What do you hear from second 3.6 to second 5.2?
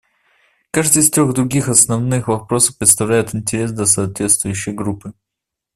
для соответствующей группы.